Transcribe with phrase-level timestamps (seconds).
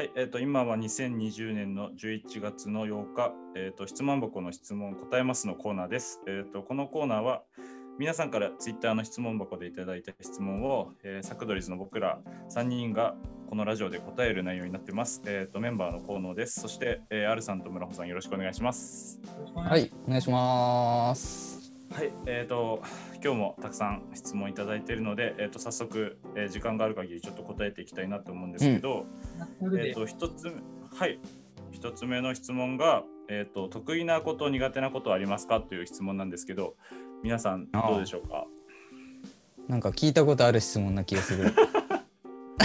[0.00, 6.22] はい、えっ、と、今は2020年の11月の8日、えっ、と、質問箱の質問答えますのコーナーです。
[6.26, 7.42] えっ、と、このコーナーは、
[7.98, 12.18] 皆さんからツイッターの質問箱でいただいた質問を、えー、サクドリズの僕ら
[12.48, 13.14] 3人が
[13.50, 15.20] このラジオで答える内容になってます。
[15.26, 16.60] えっ、と、メンバーの河野です。
[16.60, 19.20] そして、えー、R さんと村穂さんよろしくお願いします。
[19.54, 21.59] はい、お願いします。
[21.92, 22.82] はい、えっ、と、
[23.22, 29.06] 今日もたくさん質問いただいているので、えっ、と、早速、えー時間がある限りちょっと答えていきたいなと思うんですけど、
[29.76, 30.52] えっ、と、一つ目、
[30.96, 31.18] はい、
[31.72, 36.76] 一つ目の質問が、えっ、と、得意なこと、苦手なことはありますかという質問なんですけど、
[37.24, 38.46] 皆さんどうでしょうか？
[39.68, 41.52] なんか聞いたことある質問な気がする。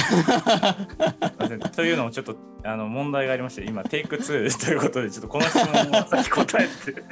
[0.05, 1.59] すいません。
[1.59, 7.03] というのもちょっとあの問題がありまして、今、テイク2ということで、ちょっとこの質問をさっき答えて、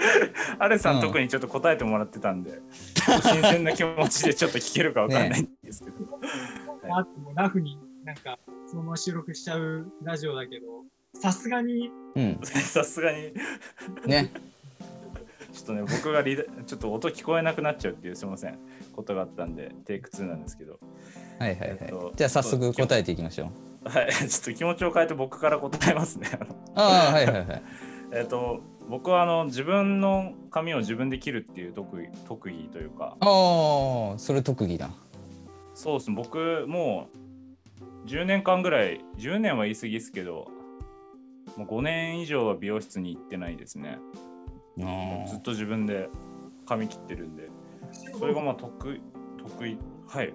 [0.60, 2.62] アレさん、うん特にちょっと答えてもらってたんで、
[2.94, 5.96] ちょっと新鮮な気持ちでちょっと聞けるかわかんないんですけど。
[6.96, 10.66] あってもラフになんかそのまま収録しちゃうラジオだけど、
[11.20, 11.92] さすがに。
[12.16, 13.34] うん、 さすがに。
[14.06, 14.32] ね、
[15.54, 18.58] ちょっとね、僕がリダ ちょっと音聞こえなくなっちゃうっていう、すみません、
[18.94, 20.80] ことがあったんで、テイク2なんですけど、
[21.40, 21.78] はいはいはい。
[21.82, 23.52] えっとじゃあ早速答えていきましょ
[23.86, 23.90] う。
[23.90, 26.28] はい、 ちょっと気持ちを変えて僕から答えますね。
[26.34, 27.64] あ のああ、はいはいはい。
[28.14, 34.92] えっと、僕はあの自分の髪を自分で切るっていう特技特技というか、ああ、それ特技だ。
[35.76, 37.10] そうですね、僕も
[38.06, 40.48] う10年間ぐらい、10年は言い過ぎですけど、
[41.58, 44.00] もう5年以上は美容室に行ってないですね。
[44.78, 46.10] ずっと自分で
[46.66, 47.50] 髪切ってるんで、
[48.18, 49.02] それがまあ得意、
[49.38, 49.78] 得意。
[50.08, 50.34] はい。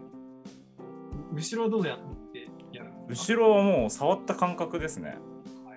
[1.32, 1.98] 後ろはどうやっ
[2.32, 3.34] てやるんですか？
[3.34, 5.16] 後ろはもう触った感覚ですね。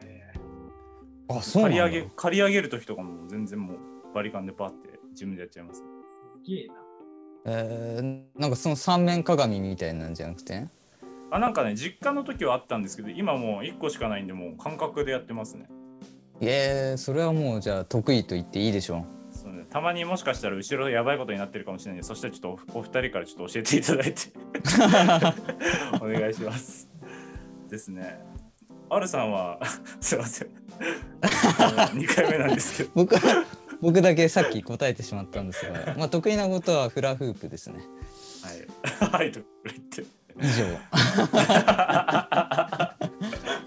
[0.04, 0.34] え
[1.30, 1.64] あ、そう。
[1.64, 3.78] 刈り上げ、刈り上げる時とかも全然もう
[4.14, 5.82] バリカンでパって自分でやっちゃいます。
[5.82, 6.74] ーすげえな。
[7.44, 10.68] えー、なんかその三面鏡みたいなんじゃなくて？
[11.32, 15.68] あ、なんかね、実家の時はあったんですけど、今もう1個しかないんで、もう感覚でやってますね。
[16.42, 24.34] えー、それはもうじゃあ得意と言っていいでしょそうね、たまにもしかしたら後ろやばいことになってるかもしれないんで、そしたらちょっとおお二人からちょっと教えていただいて
[26.02, 26.90] お願いします。
[27.70, 28.20] ですね。
[28.90, 29.60] R さんは
[30.02, 30.50] すいません。
[31.22, 32.90] 2回目なんですけど。
[32.90, 32.92] う。
[32.96, 33.46] 僕は
[33.82, 37.80] 僕だけさっき答えてしまったんですが、まあ得意なことはフラフープですね。
[38.44, 39.12] はい。
[39.12, 40.04] はい、とか言って。
[40.40, 40.66] 以上。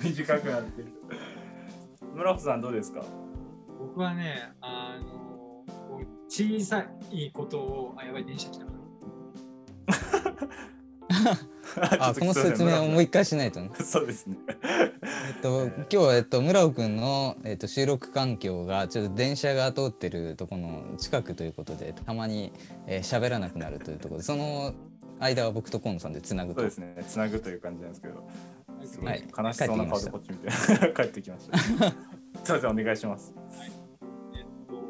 [0.05, 0.89] 短くなってる。
[2.15, 3.05] 村穂さんどうですか？
[3.79, 5.65] 僕はね、あの
[6.29, 8.67] 小さいことを、あ、やばい、電車来た。
[12.09, 13.71] あ、この説明をもう一回しないとね。
[13.77, 13.85] 回。
[13.87, 14.37] そうですね。
[14.63, 24.73] えっと、今日は、えっと、村尾くんの、えっと、収録環境がちょっと電車が通ってるところの近くということでたまに喋、えー喋らなくなるというところでその
[25.21, 26.97] 間は僕と河野さんでつなぐとそうですね。
[27.09, 28.27] つなぐという感じなんですけど。
[28.87, 30.49] すごいはい悲しそうな顔でこっち見て
[30.95, 31.59] 帰ってきました。
[31.59, 33.35] すいません、お願いします。
[34.35, 34.83] えっと、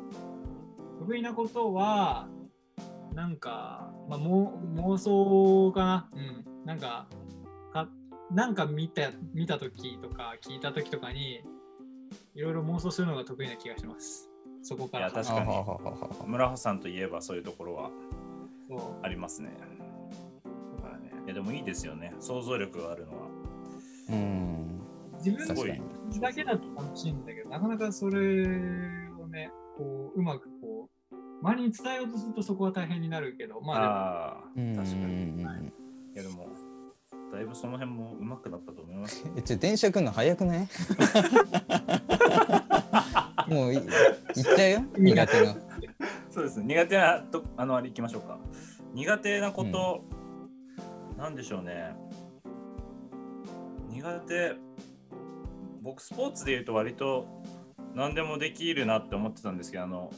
[1.00, 2.28] 得意なことは、
[3.14, 6.10] なんか、まあ、も妄想かな。
[6.12, 6.44] うん。
[6.64, 7.06] なんか、
[7.72, 7.88] か
[8.30, 11.44] なんか見た見たときとか聞いたときとかに、
[12.34, 14.28] いろいろ妄想するのが得意な気がします。
[14.62, 15.06] そこから。
[15.06, 17.90] いや確かに村穂さんといえばそういうところは
[19.02, 19.50] ありますね。
[20.76, 21.12] だからね。
[21.26, 22.14] いやでもいいですよね。
[22.18, 23.23] 想像力があるのは。
[24.10, 24.80] うん
[25.24, 25.48] 自分
[26.20, 28.18] だけだと楽しいんだけど、なかなかそれ
[29.18, 35.14] をね、こう、うまくこう、周りに伝えようとするとそこは大変になるけど、まああ確かに。
[35.14, 35.72] いうん
[36.14, 36.48] やでも、
[37.32, 39.32] だいぶその辺も上手くなったと思いますよ。
[39.38, 40.68] えちょ電車来んの早くない？
[43.48, 43.84] もうい行っ
[44.34, 44.84] ちゃうよ？
[44.98, 45.56] 苦手な
[46.30, 46.66] そうですね。
[46.66, 48.38] 苦手なと、あの、あれ行きましょうか。
[48.94, 50.04] 苦手なこと、
[51.16, 51.94] なんでしょうね。
[54.04, 54.56] 苦手、
[55.80, 57.26] 僕、スポーツで言うと割と
[57.94, 60.12] 何でもできるなって思ってたんですけど、あの、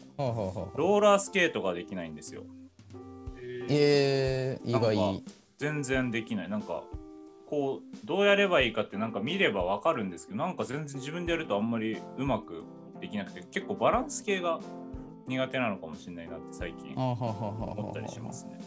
[0.74, 2.42] ローラースケートができないんですよ。
[3.36, 5.22] えーえー、意外
[5.58, 6.50] 全然できない。
[6.50, 6.82] なんか、
[7.48, 12.64] こう、どうやればいいかってなんか見ればわかるんですけど、なんか全然自分でやるとあんまりうまく
[13.00, 14.58] できなくて、結構バランス系が
[15.28, 18.58] 苦手なのかもしれないなって最近思ったりしますね。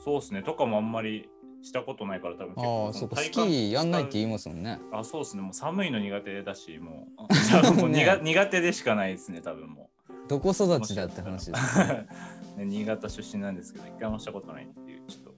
[0.00, 0.42] そうですね。
[0.42, 1.28] とかもあんまり
[1.68, 4.80] したことないから多分結構ああ、そっか、体スキーやんないって使言いますもんね。
[4.90, 5.42] うあ、そうですね。
[5.42, 9.90] もう寒いの苦手だし、もう もう苦ね苦手でしかないですね、多分も
[10.28, 11.80] どこ育ちだって話です。
[11.80, 12.58] う。
[12.58, 15.34] ね、新潟出身なんですけど、一回もしたことないっていう、ちょっと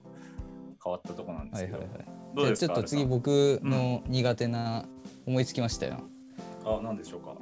[0.83, 1.77] 変わったとこなんですけど。
[1.79, 2.07] はいはいはい。
[2.33, 4.85] どうですかちょっと次僕の苦手な
[5.25, 5.99] 思いつきましたよ。
[6.65, 7.35] あ、なんでしょうか。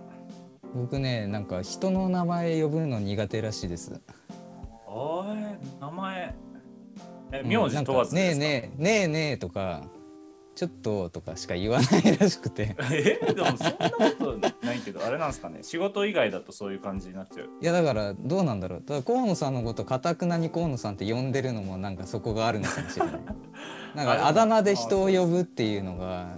[0.75, 4.01] 僕ね、なんか人の名前呼ぶの苦手らしいです。
[4.87, 6.48] あれ、名前。
[7.43, 9.83] 名字問わずねえねえ、ねえねえとか、
[10.55, 12.75] ちょっととかしか言わないらしくて。
[12.91, 15.59] えでもそんなことないけどあれなんですかね？
[15.61, 17.49] 仕事以外だとそういう感じになっちゃう。
[17.61, 18.79] いやだからどうなんだろう。
[18.81, 23.15] だから河野さんのことかたくなに河野さんって呼んでるのもなんかそこがあるのかもしれない。
[23.95, 26.37] なんかあだ名で人を呼ぶっていうのが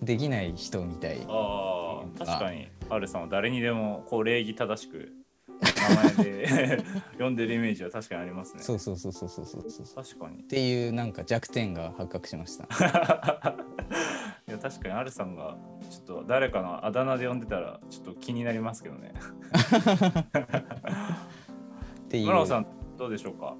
[0.00, 1.18] できない人みたい。
[1.28, 2.68] ああ確かに。
[2.88, 5.12] ハルさんは誰にでもこう礼儀正しく
[5.60, 6.82] 名前で
[7.18, 8.62] 呼んでるイメージは確かにありますね。
[8.62, 10.04] そうそうそうそうそうそうそう。
[10.04, 10.40] 確かに。
[10.40, 12.64] っていうなんか弱点が発覚しました。
[14.46, 15.56] いや確かにアルさんが
[15.90, 19.14] ちょっと誰かのあだ名で呼んでたらちょっと気になりますけどね。
[22.04, 22.26] っていう。
[22.26, 22.66] 村尾さん
[22.96, 23.56] どうでしょうか？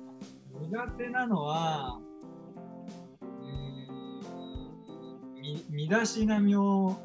[0.60, 1.98] 苦手なのは、
[3.20, 6.96] うーんみ身だしなみを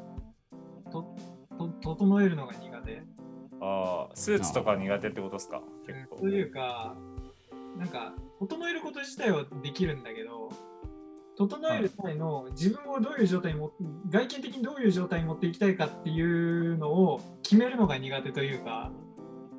[0.92, 1.16] と
[1.58, 2.69] と整えるのが苦手。
[3.60, 5.62] ああスーツとか苦手ってことですか？
[5.86, 6.16] 結構。
[6.16, 6.96] というか、
[7.78, 10.50] なんか、整えること自体はできるんだけど、
[11.36, 13.72] 整える際の自分をどういう状態にも、
[14.08, 18.90] 外見的にどういう状態に持っていきたいかっていうのを決めるのが苦手というか、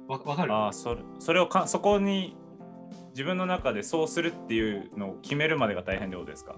[0.07, 0.53] わわかる？
[0.53, 2.35] ああそれそれをかそこに
[3.11, 6.55] 自分の中でそうするっていうのを決めるまでが大変ってことですか？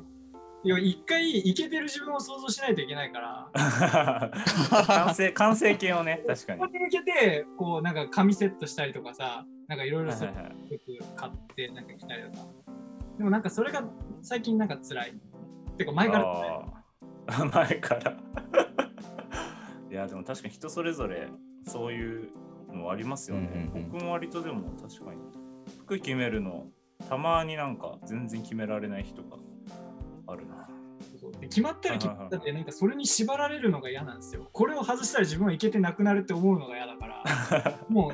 [0.63, 4.31] 一回イケてる自分を想像しないといけないから、
[4.87, 6.59] 完成完成形をね確かに。
[6.59, 10.13] ここに向けて、こう、なんか紙セットしたりとかさ、なんかいろいろ
[11.15, 12.47] 買ってなんか着たりとか。
[13.17, 13.83] でもなんかそれが
[14.21, 15.13] 最近なんか辛い。
[15.77, 16.83] てか前から辛い。
[17.53, 18.11] 前から
[19.89, 21.29] いやでも確かに人それぞれ
[21.65, 22.31] そういう
[22.71, 25.21] のありますよね、うんうんうん僕も割とでも確かに
[25.79, 26.67] 服決めるの
[27.07, 29.37] たまになんか全然決められない日とか
[30.33, 30.67] あるな。
[31.41, 34.47] 決まったら決まったってなんかそれに縛られるのが嫌なんですよ。
[34.51, 38.11] これを外したら自分はいけてなくなるって思うのが嫌だから、 もう、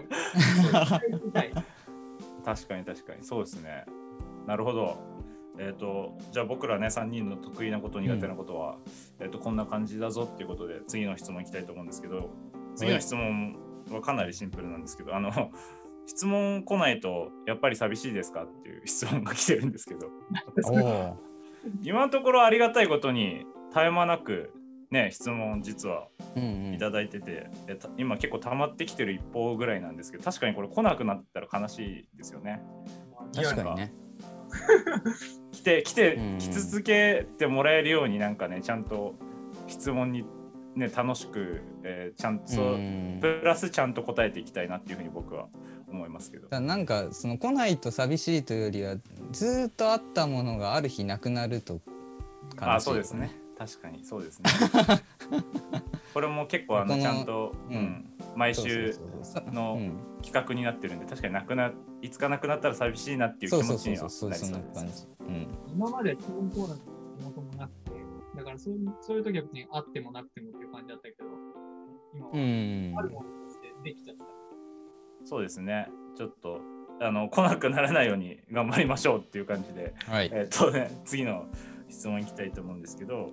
[2.44, 3.24] 確かに確かに。
[3.24, 3.86] そうですね。
[4.46, 4.98] なるほど。
[5.60, 8.78] えっ、とじゃあ僕らね3人の得意なこと苦手なことは、
[9.20, 12.30] えっとこんな感じだぞっていうことで次の質問いきたいと思うんですけど
[12.76, 13.58] 次の質問
[13.92, 15.32] はかなりシンプルなんですけど、あの
[16.06, 20.08] 質問来ないとやっぱり寂しいですかっていう質問が来てるんですけど
[21.82, 24.52] 今のところありがたいことに絶え間なく
[24.92, 26.74] ね質問実はうんうん。
[26.74, 31.80] いただいてて、えた今結構溜まってきてる一方ぐらいなんですけど確かにこれ来なくなったら悲し
[32.14, 32.62] いですよね。
[33.36, 33.94] 確かにね。
[35.52, 39.16] 来て来てうん来続けてもらえるようになんかねちゃんと
[39.68, 40.24] 質問に
[40.76, 42.46] ね楽しく、えーちゃんと
[43.22, 45.48] プラスちゃんと答えていきたいなっていうふうに僕は
[45.92, 46.48] 思いますけど。
[46.48, 48.96] だなんかその来ないと寂しいというよりは
[49.32, 53.36] ずーっとあったものがある日なくなると悲しいよあそうですね。
[53.58, 54.06] 確かに。
[54.06, 54.50] そうですね。
[56.14, 57.76] これも結構あのちゃんと、うん。
[57.76, 58.06] うん。
[58.36, 58.96] 毎週
[59.52, 60.10] のうん。
[60.22, 61.72] 企画になってるんで確かになくな
[62.02, 67.92] いつかなくなったら寂しいなっていうそうそう気持ちそうそうにはなりそうそんなです感じ、うん、今まで質問コーナーってもともなくて、
[68.36, 71.26] だからそういうそういう時は別にあってもなくてもっていう感じだったけど、
[72.14, 72.94] 今はうん。
[72.98, 74.39] あるものとしてできちゃった。
[75.26, 75.90] そうですね。
[76.18, 76.62] ちょっと
[77.02, 81.46] あの来なくならないように頑張りましょうっていう感じで、はいえっ、とね次の
[81.90, 83.32] 質問いきたいと思うんですけど、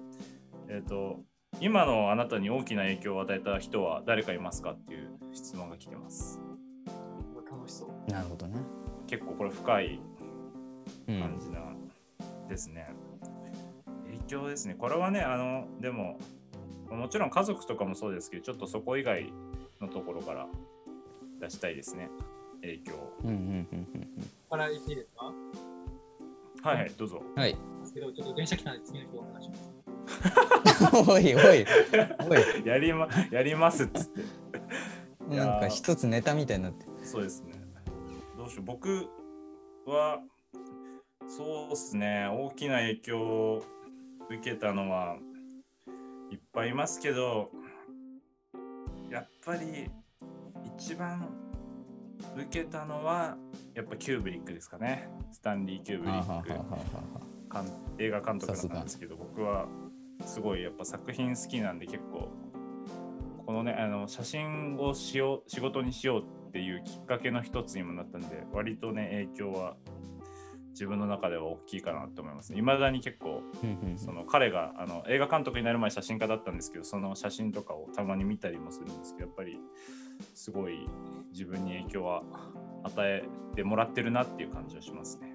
[0.69, 1.21] えっ、と
[1.61, 6.41] 今のあなたに大きな影響を与えた人は誰かいますかっていう質問が来てます。
[7.51, 8.11] 楽しそう。
[8.11, 8.59] なるほどね、
[9.07, 10.01] 結構これ深い
[11.09, 11.61] うん感じな
[12.49, 12.89] ですね。
[14.07, 14.75] 影響ですね。
[14.75, 16.19] これはね、あの、でも、
[16.91, 19.33] もちろん家族とかもそうですけど、ちょっとそこ以外
[19.81, 20.47] のところから
[21.41, 22.09] 出したいですね。
[22.63, 23.17] 影響を。
[23.23, 26.69] うんうんうんうんから言っていいですか？
[26.69, 27.21] はいはい、どうぞ。
[27.23, 27.57] うんはい
[27.95, 31.07] けど、ちょっと電車来たんで次の人お願いします。
[31.11, 34.21] おいおいおい やりま、やりますっつって。
[35.35, 37.55] なんか一つネタみたいになってそうですね。
[38.37, 38.65] どうしよう。
[38.67, 39.09] 僕
[39.87, 40.21] は、
[41.27, 43.63] そうですね、大きな影響を
[44.29, 45.17] 受けたのは
[46.31, 47.51] いっぱいいますけど、
[49.11, 49.91] やっぱり
[50.79, 51.27] 一番
[52.37, 53.37] 受けたのは、
[53.75, 55.09] やっぱキューブリックですかね。
[55.33, 56.51] スタンリー・キューブリック
[57.99, 59.67] 映画監督だったんですけど、僕は
[60.25, 62.29] すごいやっぱ作品好きなんで結構
[63.47, 69.77] このねあの写真をしよう仕事にしようっていうきっかけの一つにもなったんで割とね影響は
[70.77, 73.41] 自分の中では大きいかなと思いますいまだに結構
[73.97, 79.59] その彼があの映画監督になる前写真家だったんですけどその写真とかをたまに見たりもするんですけどやっぱり
[80.35, 80.87] すごい
[81.33, 82.23] 自分に影響は
[82.85, 85.33] 与えてもらってるなっていう感じはしますね。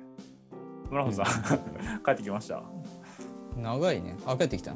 [0.92, 1.26] 村穂さん。
[2.06, 2.64] 帰ってきました？
[3.56, 4.18] 長いね。
[4.28, 4.76] あ帰ってきた？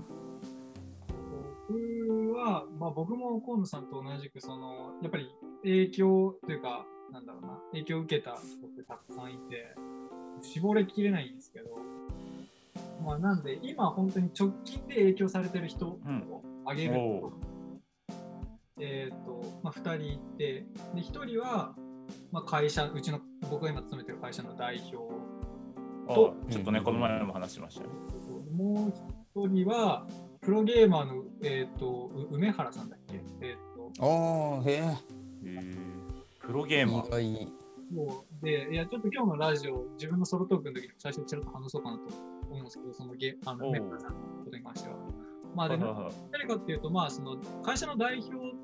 [1.68, 5.30] 僕は、まあ、僕も河野さんと同じくそのやっぱり
[5.64, 7.60] 影響というかなんだろうな。
[7.72, 9.76] 影響を受けた人ってたくさんいて
[10.46, 11.76] 絞れきれないんですけど
[13.04, 16.00] まあ、なんで、今本当に直近で影響されてる人を
[16.66, 17.34] 挙げると、おう
[18.80, 21.76] えっ、と、まあ、2人いて、で、1人は、
[22.32, 25.14] まあ、会社、うちの、僕が今勤めてる会社の代表
[26.08, 27.90] あとちょっとね、この前も話しましたよ。
[27.90, 27.96] ね。
[28.52, 28.94] もう
[29.36, 30.08] 一人は、
[30.42, 33.22] プロゲーマーの、えっ、と、う梅原さんだっけ？
[33.42, 34.84] えっ、と、ああ、へ
[35.44, 35.72] え。
[36.40, 37.65] プロゲーマー。
[37.94, 42.04] そうで、いや、ちょっと今日のラジオ、自分のソロトークの時に最初にちらっと話そうかなと
[42.50, 44.96] 思うんですけど、そのゲあのおう梅原さんのことに関しては。
[45.56, 48.56] まあ、で、はいはいはい誰かっていうと、まあ、その会社の代表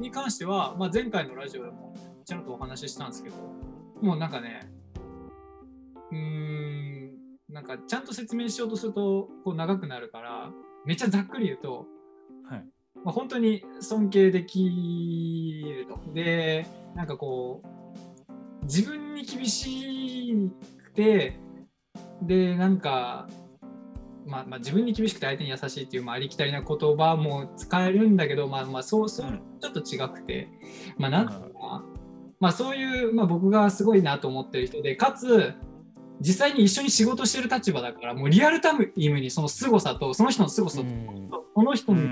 [0.00, 3.36] に関しては、まあ、前回のラジオでもちらっとお話ししたんですけど、
[4.00, 4.70] もうなんかね、
[6.10, 7.18] うーん、
[7.48, 10.50] なんかちゃんと説明しようとするとこう長くなるから、
[10.86, 11.86] めっちゃざっくり言うと、
[12.48, 12.64] はい
[13.04, 16.00] まあ、本当に尊敬できると。
[16.12, 17.77] で、なんかこう、
[18.68, 20.50] 自分に厳し
[20.84, 21.40] くて、
[22.22, 23.26] で、なんか、
[24.26, 29.40] まあ、まあ自分に厳しくて相手に優しいっていう、まあ、ありきたりな言葉も使えるんだけど、まあ、まあそうそううん。
[29.58, 30.48] ちょっと違くて、
[30.98, 31.84] まあなんかな、
[32.40, 35.54] まあ、そういう、まあ、僕がすごいなと思ってる人でかつ
[36.20, 41.30] 実際に一緒に仕事してる立場だからもうリアルタイムにその凄さとその人の凄さと、うん。
[41.54, 42.02] この人に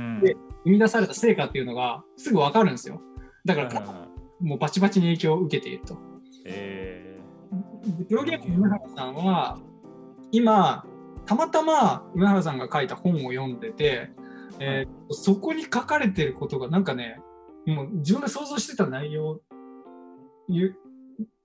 [0.65, 3.01] 生み出された成果っていうのがすぐ分かるんですよ。
[3.45, 4.09] だから、はいはいは
[4.41, 4.45] い。
[4.45, 5.97] もうバチバチに影響を受けていると。
[6.49, 7.21] え
[7.99, 9.59] でプロゲームの梅原さんは
[10.33, 10.85] 今
[11.25, 14.11] たまたま梅原さんが書いた本を読んでて、
[14.59, 17.21] えーそこに書かれてることがなんかね
[17.65, 19.41] もう自分が想像してた内容
[20.49, 20.75] ゆ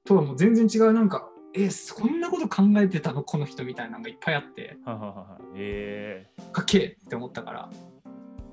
[0.03, 5.51] とはもう全然違うなんかえそんなこと考えてたのこの人みたいなのがいっぱいあってー、はいはいはいはい。
[5.57, 7.69] えかっけえって思ったから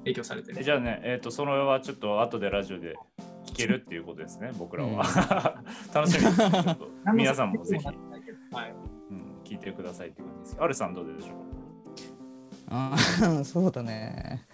[0.01, 2.95] 影響されてるー、じゃあね、えっ、と、それはちょっと後でラジオで
[3.38, 5.63] 聞けるっていうことですね、僕らは。
[5.93, 6.37] 楽しみです。
[6.37, 7.95] ちょっと 皆さんもぜひ、はい、
[9.11, 10.63] うん、聞いてくださいって感じです。
[10.63, 11.35] アルさんどうでしょう？
[12.71, 12.95] あ
[13.41, 14.47] あ、 そうだね。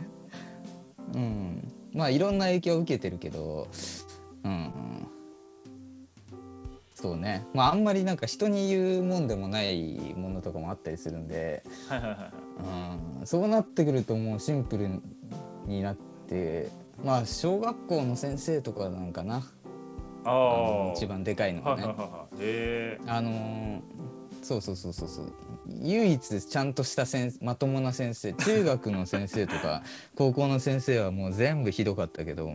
[1.15, 1.73] うん。
[1.93, 3.69] まあ、いろんな影響を受けてるけど、
[4.43, 4.73] うん。
[6.95, 7.47] そうね。
[7.53, 13.21] まあ、あんまりなんか人に言うもんでもないものとかもあったりするんで、はいはいはいはい。
[13.21, 14.89] うん、そうなってくるともうシンプル
[15.67, 16.71] になって、
[17.03, 19.43] まあ、小学校の先生とかなんかな。
[20.25, 20.93] あ。
[20.97, 21.87] 一番でかいのははいね。
[21.89, 22.27] は。
[22.39, 23.81] えあのー
[24.45, 25.33] そうそうそうそうそう
[25.81, 29.83] 唯一ちゃんとした先まともな先生中学の先生とか
[30.17, 32.53] 高校の先生はもう全部ひどかったけど、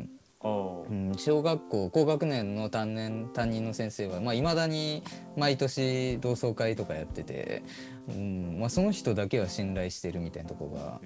[0.89, 5.03] うん、小学校高学年の担任担任の先生はいまあ、未だに
[5.37, 7.63] 毎年同窓会とかやってて、
[8.09, 10.99] うんまあ、その人だけは信頼してるみたいなとこが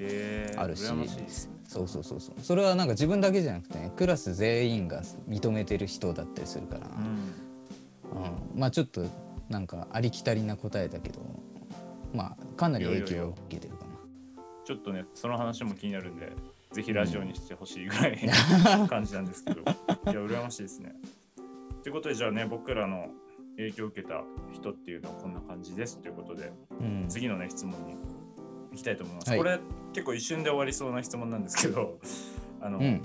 [0.61, 0.67] あ。
[0.67, 0.83] るし。
[1.65, 6.87] そうそうそうそうそれはなんか自分だけじゃなくてねクラス全員が認めてる人だったりするから。
[6.87, 8.21] うん。
[8.21, 9.05] うん、まあちょっと
[9.49, 11.19] なんかありきたりな答えだけど
[12.13, 13.93] まあかなり影響を受けてるか
[14.65, 16.31] ちょっとね、その話も気になるんで、
[16.73, 18.87] ぜひラジオにしてほしいぐらいな。
[18.87, 19.73] 感じなんですけど、いや、
[20.13, 20.93] 羨ましいですね。
[21.83, 23.09] ということで、じゃあね、僕らの
[23.57, 27.93] 影響を受けた人っていうのはこんな感じですということで、うん、次のね、質問に
[28.71, 29.29] 行きたいと思います。
[29.29, 29.59] はいこれ、
[29.93, 31.99] 結構一瞬で終わりそうな質問なんですけど、
[32.61, 33.01] あの、うん、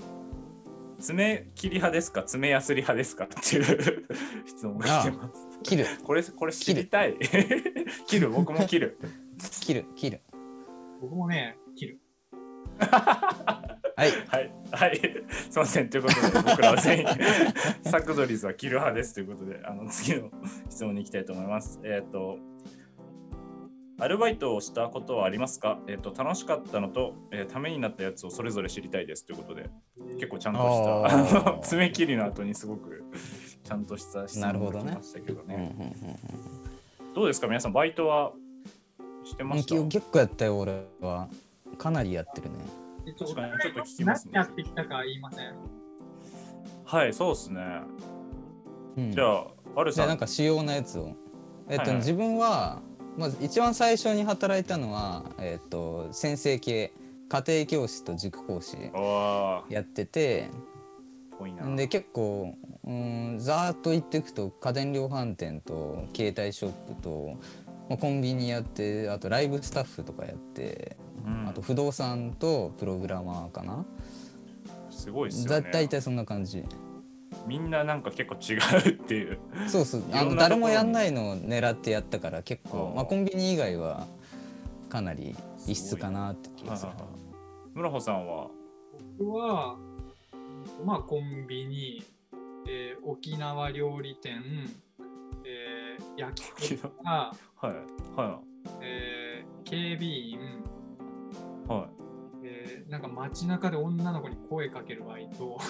[1.01, 3.25] 爪切り派ですか、爪やすり派ですか？
[3.25, 4.07] っていう
[4.49, 5.49] 質問が来てます。
[5.63, 7.17] 切るこれ、これ知りたい？
[8.07, 8.99] 切る、僕も切る。
[9.61, 10.21] 切る切る
[11.01, 11.99] 僕もね切る
[13.99, 14.11] はい。
[14.29, 14.97] はい、はい、
[15.51, 15.91] すみません。
[15.91, 17.07] ということで、僕らは全員、
[17.83, 19.15] サクドリズは切る派です。
[19.15, 20.31] ということで、あの次の
[20.69, 21.81] 質問に行きたいと思います。
[21.83, 22.39] えっ、と、
[24.01, 25.81] アルバイトをしたことはありますか？
[25.89, 29.27] えっ、と、楽しかったのと、えーためになったやつをそれぞれ知りたいです。
[29.27, 29.69] ということで、
[30.15, 30.61] 結構ちゃんと
[31.09, 33.03] した、 爪切りの後にすごく
[33.65, 35.75] ちゃんとした質問が来ましたけどね。
[35.77, 37.49] うんどうですか？
[37.49, 38.33] 皆さん、バイトは
[39.25, 39.75] してうんました？
[39.89, 41.29] 結構やったよ俺は。
[41.77, 42.55] かなりやってるね。
[42.61, 45.55] えっと確かにちょっと聞きますね何やってきたか言いません
[46.85, 47.61] はい、そうですね。
[48.97, 49.47] うんじゃあ、
[49.77, 50.19] アルじゃあなんさん。
[50.21, 51.15] か主要なやつを
[51.69, 52.81] えっと、はいはい自分は
[53.19, 56.93] まず一番最初に働いたのはえっと先生系
[57.29, 60.51] 家庭教師と塾講師ああ、やってて。
[61.77, 67.37] で結構うんざーっと言っていくと家電量販店と携帯ショップと、
[67.89, 71.08] まあ、コンビニやってあとライブスタッフとかやって、うん
[71.49, 73.85] あと不動産とプログラマーかな、
[74.91, 75.71] すごいですよだね。
[75.73, 76.65] 大体そんな感じ。
[77.47, 78.57] みんななんか結構違
[78.91, 79.39] うっていう。
[79.69, 80.03] そうそう。
[80.13, 84.07] あの誰もやんないのを狙ってやったから結構まあ、コンビニ以外は
[84.89, 85.35] かなり
[85.67, 86.93] 異質かなって気がする。
[87.75, 88.49] 村穂さんは、
[89.19, 89.77] 僕は、
[90.85, 92.03] まあ、コンビニ、
[92.67, 94.43] えー沖縄料理店、
[95.45, 97.73] えー焼き鳥とか、はい、
[98.17, 98.41] は
[98.83, 100.39] えー警備員、
[101.69, 101.89] は
[102.43, 105.59] えーなんか街中で女の子に声かけるバイト。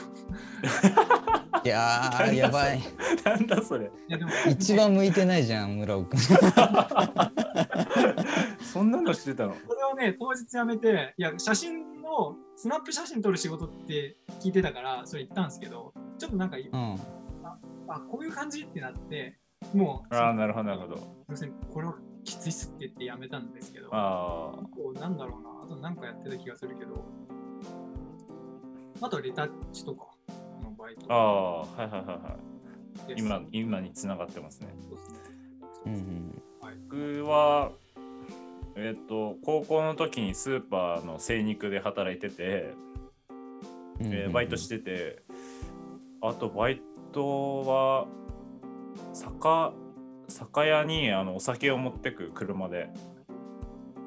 [1.64, 2.78] いやー、やばい。
[2.78, 2.83] い。
[3.25, 3.87] なんだそれ。
[3.87, 6.19] いやでも一番向いてないじゃん、村尾くん。
[8.62, 9.57] そんなのしてたの？
[9.67, 16.64] それをね、当日やめて、いや、写真の、スナップ写真撮る仕事って聞いてたから、それ言ったんですけど、ちょっとなんか、うん。
[17.88, 18.62] あ、こういう感じ？
[18.62, 19.40] ってなって、
[19.75, 20.97] もう、ああ、なるほど、なるほど。
[20.97, 21.97] すみません、これは
[22.28, 27.04] きついっすって言ってやめたんですけど、あこうなんだろうな、あとなんかやってた気がするけど、
[29.00, 30.08] あとレタッチとか
[30.62, 31.06] のバイト。
[31.11, 32.37] あ、ああ、はいはいはいは
[33.08, 33.14] い。
[33.16, 34.68] 今、今に繋がってますね。
[36.61, 37.73] 僕は、
[38.76, 42.75] えっ、と、高校の時にスーパーの精肉で働いてて、
[44.00, 45.23] えーバイトしてて、
[46.20, 46.82] あとバイ
[47.12, 48.06] トは
[49.14, 49.38] 酒
[50.28, 52.90] 酒屋にあのお酒を持ってく車で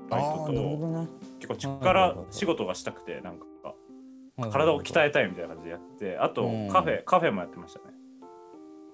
[0.09, 0.61] バイトとど
[1.03, 1.07] ね。
[1.39, 3.45] 結構力仕事がしたくてなんか。
[4.49, 6.69] 体を鍛えたいみたいな感じでやってあとうん。
[6.69, 7.85] カフェカフェもやってましたね。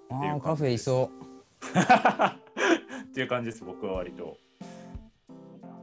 [0.09, 1.11] ああ、カフェいそ
[3.05, 4.37] っていう感じです 僕は割と。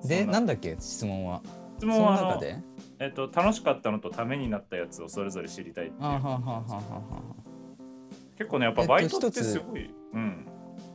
[0.05, 0.09] う。
[0.09, 1.43] で、なんだっけ、質問は？
[1.79, 2.59] 質問はあの中で？
[2.99, 6.11] えっと楽しかったのとためになったやつをそれぞれ知りたいっていう。
[8.37, 10.47] 結構ねやっぱえっとバイトってすごい、うん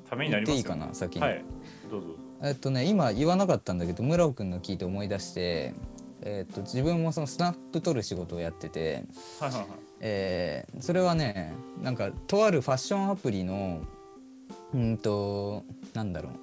[0.10, 1.22] ためにな言ってりますよいいかな、先に。
[1.22, 1.44] はい。
[1.90, 2.08] どうぞ。
[2.42, 5.74] えっとね、今言わなかったんだけど、村尾くんの聞いて思い出して、
[6.22, 9.06] えっと、自分もそのスナップ撮る仕事をやってて、
[9.40, 9.68] はいはいはい。
[10.02, 13.82] えーそれはねなんかとあるファッションアプリの
[14.74, 15.64] うんと
[15.94, 16.34] なんだろう。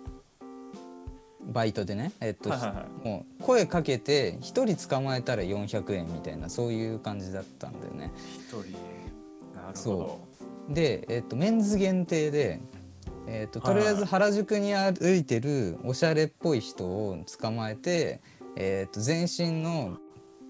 [1.53, 3.09] バイトでねえっと、はいはいはい。
[3.09, 8.13] もう声かけて1人捕まえたら400円みたいなそういう感じだったんだよね。
[8.35, 8.59] 一人。
[9.55, 9.75] なるほど。
[9.75, 10.27] そ
[10.69, 12.61] で、えっと、メンズ限定で、
[13.27, 18.21] えっと、とりあえず原宿に歩いてるおしゃれっぽい人を捕まえて、
[18.57, 19.99] えっと、全身の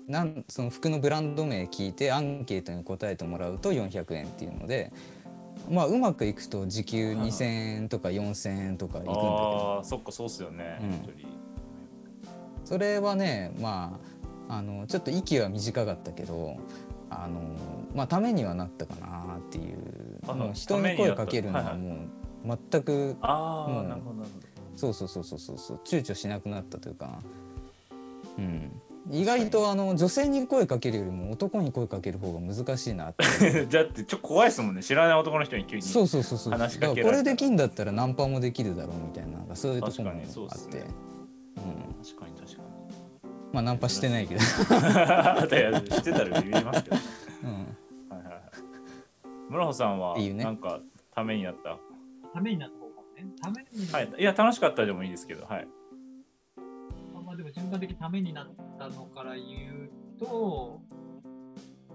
[0.06, 4.92] なんその服のブランド名聞いてアンケートに答えてもらうと400円っていうので
[5.68, 7.30] まあうまくいくと時給はいはい。
[7.30, 9.76] 2,000円とか4,000円とかいくんだけど。
[9.78, 11.08] ああそっかそうっすよねうん。
[12.64, 13.98] それはねま
[14.48, 16.56] ああのちょっと息は短かったけど
[17.10, 17.40] あの
[17.94, 19.96] まあためにはなったかなっていう。
[20.54, 21.96] 人に声かけるのはもう
[22.46, 24.46] 全くあうなるほどなるほど。
[24.76, 27.18] そうそうそうそうそうそう躊躇しなくなったというか、
[28.38, 28.70] うん、
[29.10, 34.82] 意外とあの女性に声かけるよりも男に声かける方が難しいなって だってちょっと怖いですもんね。
[34.82, 36.52] 知らない男の人に急にそうそうそうそう。
[36.52, 40.84] だ話しかけられこれできんだったらナンパもできるだろうみたいなそういうところもあ確かにそうっすって、ね
[41.56, 42.34] うん、確かに。
[42.40, 42.62] 確か
[43.52, 46.96] まあナンパしてないけど、してたら言いますけど
[47.44, 48.42] うん、はいはいはい。
[49.48, 50.80] 村穂さんはなんか
[51.14, 51.78] ためになった
[52.36, 53.26] ためになった方かもね。
[53.40, 54.12] ためにはい。
[54.18, 55.68] いや楽しかったでもいいですけどはい。
[57.14, 60.82] あまあでも順番的にためになったのから言うと、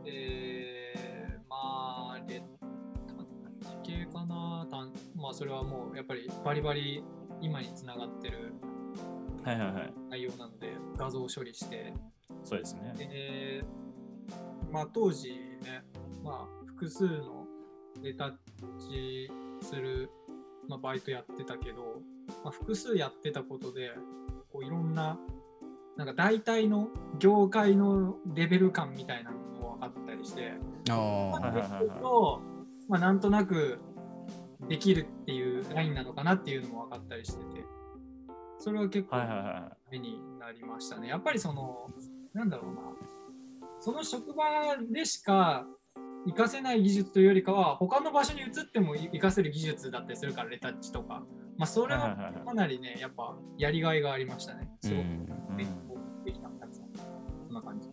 [0.04, 2.44] えー、まあ、レ
[3.08, 3.14] タ
[3.70, 4.66] ッチ系かな。
[4.72, 7.04] たんまあ、それはもうやっぱりバリバリ
[7.40, 8.54] 今につながってる
[9.44, 11.94] はいはいはい内容なので、画像処理して、
[12.44, 12.94] そうですね。
[12.98, 13.64] で、
[14.72, 15.30] まあ当時
[15.64, 15.84] ね、
[16.24, 17.46] まあ複数の
[18.02, 18.32] レタッ
[18.80, 19.30] チ
[19.62, 20.10] する、
[20.68, 22.02] まあ、バイトやってたけど、
[22.44, 23.92] まあ、複数やってたことで、
[24.52, 25.20] こういろんな、
[25.98, 30.54] なんか大体の業界のレベル感みたいなのも分かったりして、
[30.90, 32.02] あはいはいはいはい。
[32.02, 32.42] と、
[32.88, 33.80] まあなんとなく
[34.68, 37.66] できるっていうラインなのかなっていうのも分かったりしてて、
[38.58, 41.10] それは結構、はいはいは目になりましたね。
[41.10, 41.90] やっぱりその、
[42.34, 42.82] なんだろうな、
[43.80, 44.44] その職場
[44.90, 45.66] でしか
[46.26, 51.24] 活かせない技術というよりかは、他の場所に移っても活かせる技術だったりするから、レタッチとか。
[51.58, 54.70] まあ、それはかなりね、やっぱやりがいがありましたね。
[54.84, 55.06] うすごく
[55.58, 56.50] 勉強できた。
[56.72, 57.90] そんな感じ。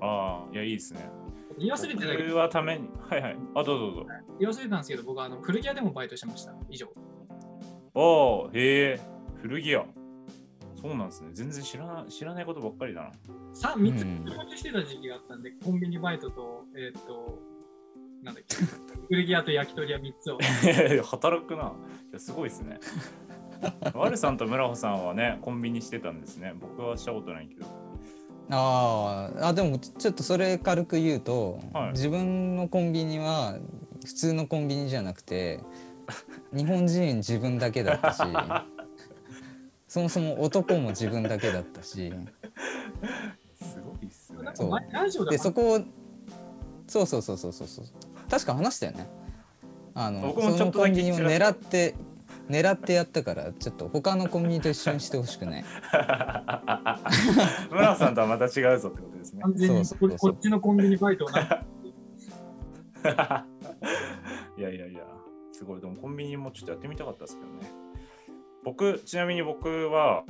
[0.00, 1.08] ああいやいいですね
[1.56, 4.06] 言い忘れてたけ僕ど、はためにはいはいあどうぞどうぞ
[4.38, 6.54] 言い忘れてたんですけど、僕はあの古着屋でもバイトしてました。
[6.68, 6.88] 以上。
[7.94, 9.00] おおへえ
[9.40, 9.86] 古着屋
[10.84, 13.10] そうなんですね全然知らない知らないことばっかりだな
[13.54, 17.38] さ3つ持ちしてた時期があったんで、コンビニバイトと、えーっと、
[18.22, 18.56] なんだっけ、
[19.08, 20.38] 古着屋と焼き鳥屋3つを。
[21.04, 21.72] 働くな。
[22.10, 22.80] いやすごいですね。
[23.94, 26.54] ワルさんと村穂さんはね、コンビニしてたんですね。
[26.60, 27.64] 僕はしたことないけど。
[28.50, 33.58] あーあでもちょっとそれ軽く言うと、はい自分のコンビニは
[34.04, 35.60] 普通のコンビニじゃなくて
[36.52, 38.20] 日本人自分だけだったし
[39.94, 42.12] そもそも男も自分だけだったし。
[43.54, 44.50] すごいっすね。
[44.52, 44.70] そう。
[44.70, 45.80] 前ラジオででそこを
[46.88, 47.84] そうそうそうそうそうそう。
[48.28, 49.08] 確か話したよね。
[49.94, 51.94] あの僕もちょそのっとだけコンビニを狙って
[52.50, 55.64] 狙ってやったからちょっと他のコンビニと一緒にしてほしくない。
[57.70, 59.42] 村尾さんとはまた違うぞってことですね。
[59.42, 60.18] 完全にそうそうそう。
[60.18, 61.26] ここっちのコンビニバイト。
[64.58, 65.04] いやいやいや、
[65.52, 65.80] すごい。
[65.80, 67.83] でもコンビニもちょっとやってみたかったですけどね。
[68.64, 70.24] 僕、ちなみに僕は、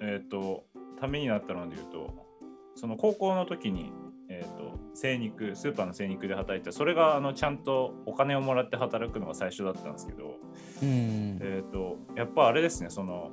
[0.00, 0.64] えっ、と、
[1.00, 2.26] ためになったので言うと、
[2.74, 3.92] その高校の時に、
[4.28, 10.36] えっ、と、精肉、スーパーの精肉で働いて、それがあのちゃんとお金をもらって働くのが最初だったんですけど、
[10.82, 11.38] うん。
[11.42, 13.32] えっ、と、やっぱあれですね、その、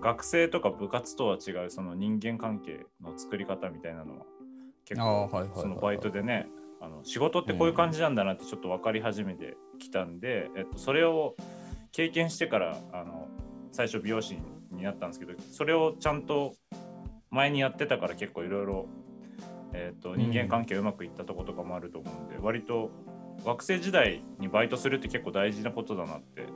[0.00, 4.26] 学生とか部活とは違うその人間関係の作り方みたいなのは
[4.84, 6.48] 結構そのバイトでね
[6.80, 11.34] あの仕事ってこういう感じなんだなってちょっと分かり始めてきたんで、えっと、それを
[11.92, 13.28] 経験してからあの
[13.72, 14.38] 最初美容師
[14.70, 16.54] になったんですけどそれをちゃんと
[17.30, 18.86] 前にやってたから結構いろいろ
[19.72, 22.90] えっと人間関係うまくいったとことかもあると思うんで、割と
[23.44, 26.46] 学生時代にバイトするって結構大事なことだなって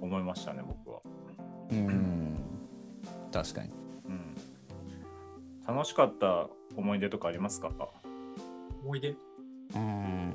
[0.00, 1.00] 思いましたね僕は。
[1.70, 2.36] うん。
[3.32, 3.70] 確かに。
[4.06, 4.34] うん、
[5.66, 7.70] 楽しかった思い出とかありますか？
[8.82, 9.10] 思い出？
[9.74, 10.32] うん。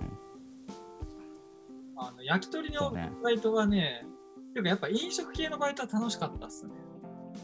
[1.98, 2.92] あの焼き鳥の
[3.24, 4.06] バイトがね、
[4.54, 6.74] ていうかやっぱ飲食系のバイトは楽しかったっすね。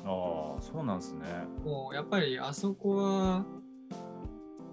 [0.03, 1.25] ああそうなんですね。
[1.63, 3.45] もうやっぱりあそこは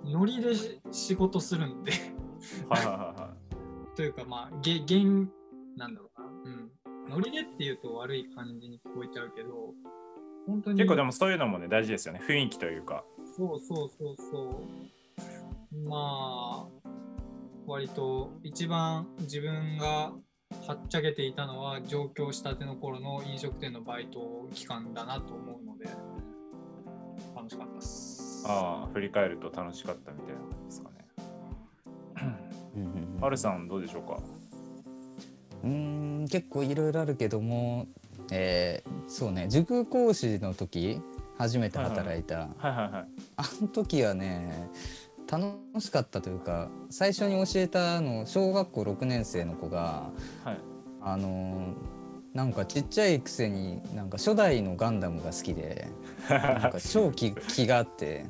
[0.04, 1.92] ノリでし仕事するんで
[2.68, 3.36] はいはいはいは
[3.96, 5.28] というかまあげ現
[5.76, 6.70] なんだろうな、うん、
[7.08, 9.72] ノリでっていうと悪い感じに聞こえちゃうけど
[10.46, 10.74] 本当い。
[10.74, 13.04] に結構でもそういうのもね大事ですよね雰囲気というか。
[13.36, 14.62] そうそうそうそ
[15.72, 16.90] うまあ
[17.66, 20.12] 割と一番自分が
[20.66, 25.84] はっちゃけていたのは上京したての頃の飲食店のバイト期間だなと思うので
[27.36, 28.44] 楽しかったです。
[28.46, 30.94] ああ振り返ると楽しかったみたいな感じですかね。
[32.76, 34.18] うんうんうんハルさんどうでしょうか？
[35.62, 35.70] うー
[36.24, 37.86] ん結構いろいろあるけども、
[38.30, 41.00] えーそうね塾講師の時
[41.36, 43.06] 初めて働いた、はいはいはい。
[43.36, 44.70] あの時はね
[45.30, 50.10] 楽しかったというか最初に教えたの小学校6年生の子が
[50.44, 50.58] はい、
[51.00, 51.94] あのー
[52.34, 55.86] なんかちっちゃいくせになんか初代のガンダムが好きで
[56.28, 58.26] なんか超気気があって、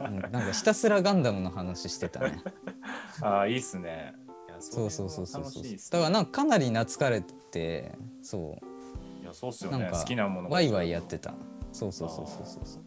[0.00, 2.38] うんなんかひたすらガンダムの話してたね。
[3.20, 4.14] ああいいっすね。
[4.60, 7.92] そうそうそうそうそうれは楽しいっすだからなんかかなり懐かれて
[8.22, 9.22] そう。
[9.22, 9.78] いやそうっすよね。
[9.78, 11.34] なんか好きなものがワイワイやってた。
[11.72, 12.82] そうそうそうそうそう。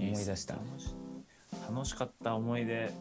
[0.00, 0.54] 思い出した。
[0.54, 0.60] ね
[1.70, 2.92] 楽しかった思い出。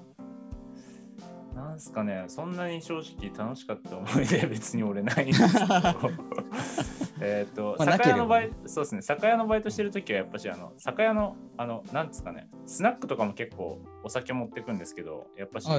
[1.56, 2.26] なんすかね。
[2.28, 5.66] そんなに正直楽しかった思い出 別に俺ないんですけど。
[7.24, 9.02] えっと酒屋のバイそうですね。
[9.02, 12.50] 酒屋のバイトしてる時はやっぱしあの酒屋のあのなんですかね。
[12.66, 15.70] スナックとかも結構お酒持ってくんですけどやっぱし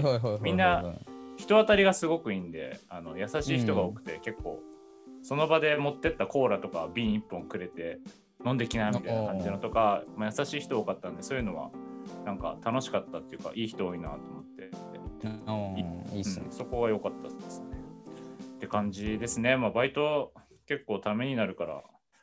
[0.42, 0.94] みんな
[1.36, 4.60] 人当たりがすごくいいんであの優しい人が多くて、結構
[5.22, 7.98] その場で持ってったコーラとか瓶1本くれて
[8.44, 11.70] 飲んできなみたいな感じのとか、まあ、優しい人多かったんでそういうのは
[12.24, 14.70] なんか楽しかったっていうかいい人多いなと思って、
[15.24, 17.66] うんいいっすねうん、そこは良かったですね。
[18.56, 19.56] って感じですね。
[19.56, 20.32] まあ、バイト
[20.66, 21.82] 結構ためになるから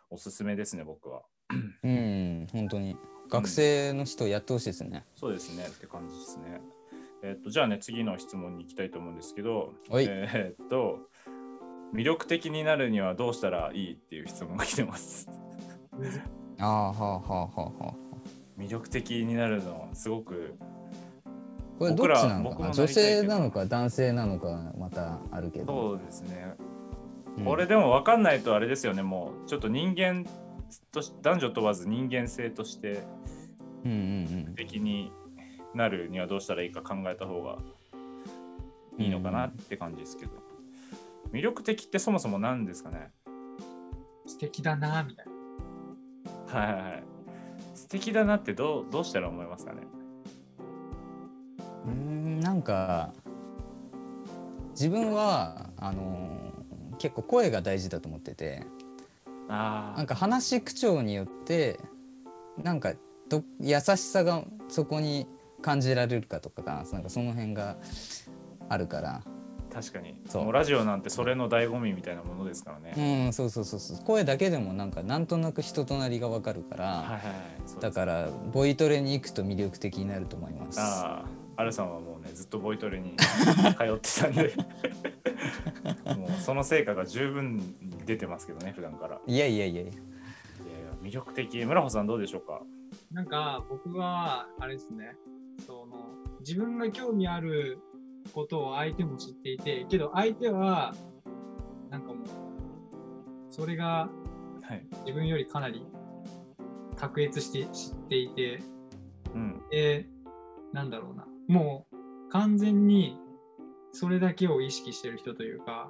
[0.10, 1.22] おすすめですね僕は。
[1.84, 2.98] うん本当に
[3.30, 6.62] 学生の人やってほしいですねそうですねって感じですね。
[7.24, 11.00] えっとじゃあね次の質問に行きたいと思うんですけど、はいえーっと
[11.94, 15.28] 魅力的になるにはどうしたらいいっていう質問が来てます。
[16.60, 18.09] ああはあはあはあはあ
[18.60, 20.56] 魅力的になるのはすごく
[21.80, 25.66] これどっちなの僕らかな女性なのか男性なのかまたあるけど。
[25.66, 26.56] そうですね。
[27.38, 27.46] うん。
[27.46, 29.02] これでも分かんないとあれですよね。
[29.02, 30.26] もうちょっと人間
[30.92, 33.04] とし男女問わず人間性として
[33.86, 35.12] うんうん的に
[35.74, 37.60] なるにはどうしたらいいか考えた方が
[38.98, 40.34] いいのかなって感じですけど、
[41.32, 43.12] 魅力的ってそもそも何ですかね？
[44.26, 45.26] 素敵だなみたい
[46.54, 46.60] な。
[46.60, 47.04] はいはいはい。
[47.04, 47.09] 素
[47.90, 49.82] 敵だなってどうどうしたら思いますかね？
[51.88, 53.12] うんなんか
[54.72, 56.40] 自分はあのー
[57.00, 58.62] 結構声が大事だと思ってて
[59.48, 61.80] あなんか話し口調によって
[62.62, 62.94] なんか
[63.30, 65.26] ど優しさがそこに
[65.62, 67.78] 感じられるかとかがなんかその辺が
[68.68, 69.22] あるから
[69.72, 70.20] 確かに。
[70.28, 70.44] そう。
[70.44, 73.98] もうラジオなんてそれの醍醐味みたいなものですからね、うんそうそうそうそう。
[74.06, 77.22] 声だけでもなんかなんとなく人となりがわかるから、はいはい
[77.82, 80.80] だからボイトレに行くと魅力的になると思います。
[80.82, 81.24] あ
[81.56, 83.16] あ、アルさんはもうね、ずっとボイトレに
[83.78, 84.54] 通ってたんで、
[86.18, 87.64] もうその成果が十分に
[88.06, 89.20] 出てますけどね、普段から。
[89.26, 89.92] いやいやいやいや。
[89.92, 90.00] いやいや
[91.04, 91.64] 魅力的。
[91.64, 92.62] 村穂さんどうでしょうか？
[93.12, 95.16] なんか僕はあれですね。
[95.66, 97.80] その自分が興味ある
[98.34, 100.94] ことを相手も知っていてけど相手は
[101.90, 102.28] なんかもう
[103.50, 104.10] それが
[104.70, 104.86] はい。
[105.04, 105.84] 自分よりかなり
[106.96, 108.60] 卓越して知っていて、
[109.34, 109.62] うん。
[109.72, 110.06] で、
[110.74, 113.18] なんだろうな、もう完全に
[113.92, 115.90] それだけを意識してる人というか、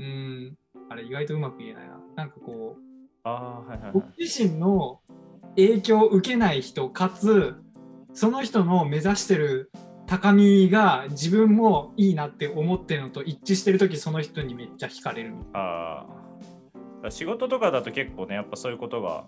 [0.00, 0.54] うーん、
[0.88, 2.00] あれ意外とうまく言えないな。
[2.16, 2.82] なんかこう、
[3.22, 4.06] ああ、はいはいはい僕。
[4.18, 5.00] 自身の
[5.50, 7.54] 影響を受けない人かつ
[8.14, 9.70] その人の目指してる
[10.08, 16.06] 高みが自分もいいなって思ってるのと一致してる時その人にめっちゃ惹かれるあ
[17.04, 17.10] あ。
[17.10, 19.26] 仕事とかだと結構ね、やっぱそういうことが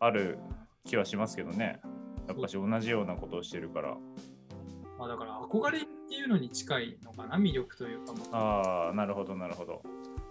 [0.00, 0.38] ある
[0.86, 1.80] 気はしますけどね。
[2.26, 3.90] やっぱし同じようなことをしてるから。
[3.90, 3.96] な、
[4.98, 9.82] まあ、だから憧れっていうのに近いのかな魅力というかもああ、なるほど、なるほど。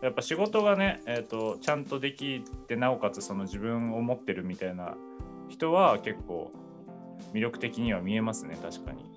[0.01, 4.95] やっぱ仕事がね、えーと、ちゃんとできて、なおかつその自分を持ってるみたいな
[5.47, 6.51] 人は結構
[7.33, 9.12] 魅力的には見えますね、確かに。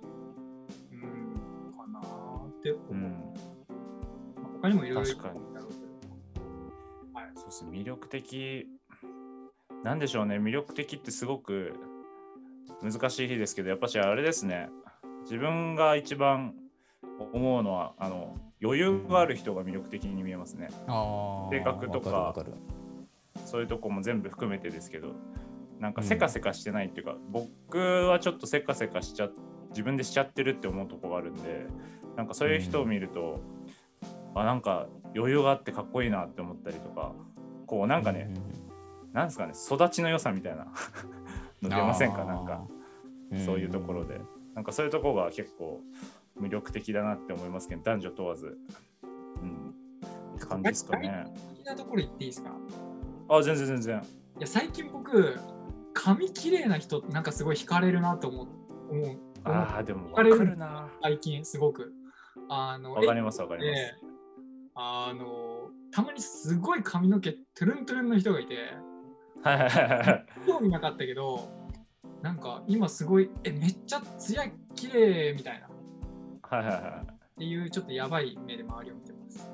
[2.72, 3.34] って思う、うん。
[4.36, 5.40] まあ他にもいろいろ確かに。
[7.34, 8.66] そうですね、魅力的。
[9.84, 11.74] なんでしょうね、魅力的ってすごく
[12.82, 14.68] 難しいですけど、やっぱしあれですね、
[15.22, 16.54] 自分が一番
[17.32, 20.68] 思うのは、あの余裕がある人が魅力的に見えますね。
[21.50, 22.62] 性格とかわかるわか
[23.44, 25.14] そういうとこも全部含めてですけど、
[25.78, 29.28] なんかせかせかしてないっていうか、僕はちょっとせかせかしちゃ
[29.70, 31.66] 自分でしちゃってるって思うとこがあるんで、
[32.16, 33.40] なんかそういう人を見ると、
[34.34, 37.12] あ、なんか余裕があってかっこいいなって思ったりとか、
[37.66, 38.32] こうなんかね、
[39.12, 40.66] なんですかね、育ちの良さみたいな
[41.62, 42.76] の出ませんか、なんか、うん
[43.44, 44.20] そういうところで。
[44.54, 45.80] なんかそういうところが結構
[46.40, 48.56] 魅力的だなって思いますけど、男女問わず。
[49.42, 49.74] うん。
[50.36, 51.24] って感じですかね。
[51.48, 52.52] 好きなところ言っていいですか？
[53.28, 53.96] あ、全然全然。
[54.38, 55.36] いや最近僕
[55.92, 58.46] 髪綺麗な人なんかすごい惹かれるなと思う
[58.92, 60.88] 思うああ、でも分かるな。
[61.02, 61.92] 最近すごく
[62.48, 63.70] あのわかりますわかりま。
[63.70, 63.98] です
[64.74, 68.56] あのたまにすごい髪の毛トゥルントゥルンの人がいて
[69.42, 70.26] はいはいはいはい。
[70.46, 71.48] 興味なかったけど
[72.22, 75.70] なんか今すごいえめっちゃ艶綺麗みたいなっ
[76.42, 77.04] はいはいは
[77.38, 79.50] ていうちょっとやばい目で周りを見てます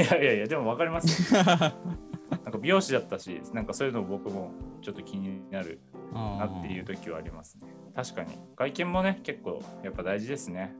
[0.00, 0.02] い。
[0.02, 1.42] いやいやいや、でも分かりますよ。
[1.42, 5.80] なんか美容師だったし、なんかそういうの僕もちょっと気になる
[6.12, 7.74] なっていう時はありますね。
[7.94, 8.38] 確かに。
[8.56, 10.74] 外見もね、結構やっぱ大事ですね。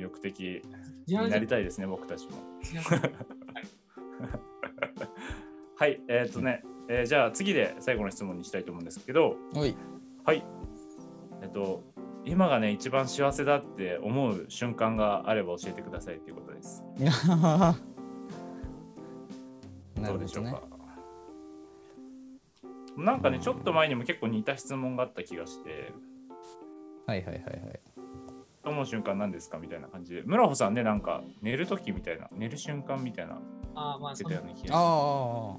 [0.00, 0.62] うん、魅力的
[1.06, 2.32] になりたいですね、僕たちも。
[5.76, 9.74] はい、えっ、とね、えーじゃあ次で最後の質問にしたいと思うんですけど、おい
[10.24, 10.44] はい。
[11.42, 11.82] えっと、
[12.24, 16.84] 今がね、一番幸せだって思う瞬間があれば教えてくださいということです。
[19.96, 20.62] どうでしょうか？
[22.96, 25.92] なんかね、ちょっと前にも結構似た質問があった気がして、
[27.06, 27.80] はいはいはいはい
[28.64, 33.40] 思う瞬間なんですかみたいな感じで、村穂さんね、なんか寝るときみたいな、寝る瞬間みたいな
[33.74, 34.72] あーまあその言ってたような気がして。
[34.72, 35.56] あ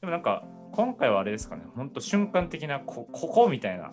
[0.00, 3.92] でもなんか、今回はあれですかね、本当瞬間的なこ、ここみたいな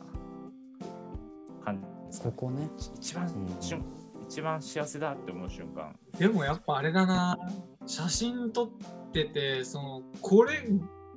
[1.64, 2.36] 感じですかね。
[2.36, 2.70] あここね。
[2.96, 3.62] 一番、うん。
[3.62, 3.84] 瞬
[4.32, 5.94] 一番幸せだって思う瞬間。
[6.18, 7.38] でもやっぱあれだな。
[7.86, 8.70] 写真撮っ
[9.12, 10.54] ててそのこれ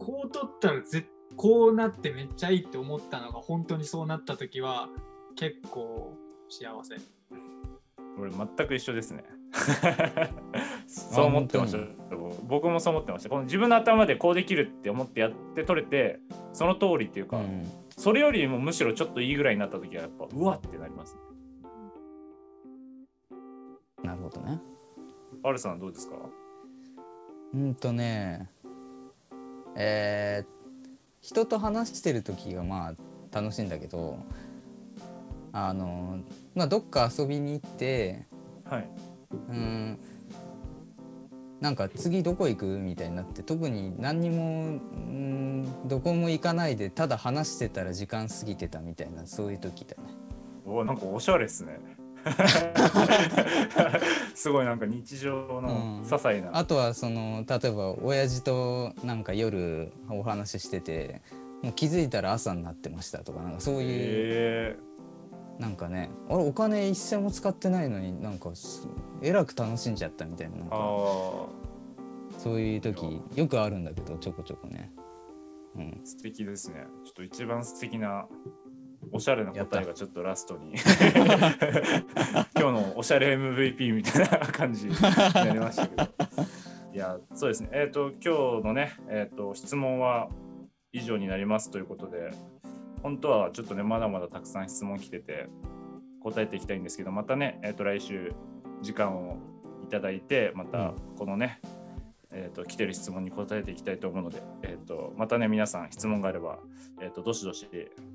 [0.01, 4.89] こう撮ったらぜこうなってめっちゃいいって思ったのが本当にそうなった時は
[5.37, 6.15] 結構
[6.49, 6.97] 幸せ
[8.19, 9.25] 俺全く一緒ですね。
[10.87, 11.79] そう思ってました。
[12.47, 13.29] 僕もそう思ってました。
[13.29, 16.21] この自分の頭でこうできるって思ってやって取れて、
[16.53, 17.65] その通りっていうか、うん
[17.97, 21.17] それよりもむしろちょっといいぐらいになった時はやっぱうわってなります。
[24.03, 24.61] なるほどね
[25.45, 26.17] アルさんはどうですか？
[27.55, 28.51] うんとね
[29.77, 30.55] えー
[31.21, 32.95] 人と話してる時がまあ
[33.35, 34.19] 楽しいんだけど
[35.55, 36.19] あの
[36.55, 38.27] まあどっか遊びに行って
[38.69, 38.91] はい。
[39.49, 39.99] うん
[41.61, 44.67] なんか次どこ行くみたいになって特に何にもう
[44.99, 50.03] んどこも行かないでただ話してたら時間過ぎてたみたいなそういう時だね。
[50.67, 51.79] おーなんかおしゃれっすね。
[54.35, 56.51] すごいなんか日常の些細な。
[56.53, 61.23] あとはその例えば親父となんか夜お話ししてて
[61.63, 64.77] もう気づいたら朝になってましたとかなんかそういう、え
[65.59, 68.89] なんかねあれお金一銭も使ってないのになんかす
[69.23, 70.81] えらく楽しんじゃったみたいななんー、かあ
[72.39, 74.93] そういう時よくあるんだけどちょこちょこね。
[75.77, 76.87] うんあ、素敵ですね。
[77.05, 78.27] ちょっと一番素敵な
[79.13, 80.75] おしゃれな答えがちょっとラストに
[82.55, 86.05] 今日のおしゃれ MVP みたいな感じになりましたけど。
[86.93, 87.71] いや、そうですね。
[87.73, 90.29] えっ、と、今日のね、えっ、と、質問は
[90.93, 92.31] 以上になりますということで、
[93.05, 95.49] 本当はちょっとね、まだまだたくさん質問来てて、
[96.21, 98.33] 答えていきたいんですけど、またね、えっ、と、来週、
[98.85, 99.39] 時間を
[99.85, 101.61] いただいてまたこのね、
[102.31, 106.59] えー、と来てる質問に答えていきたいと思うので、えー、とまたね皆さん質問があれば、
[107.01, 107.69] えー、とどしどし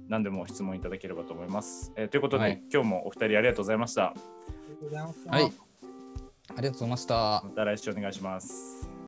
[0.07, 1.91] 何でも質問いただければと思います。
[1.95, 4.07] えーということで、はい今日もお二人ありがとうございました。
[4.07, 5.43] ありがとうございましたはい。
[5.43, 7.51] ありがとうございましたま。
[7.55, 8.88] た来週お願いします。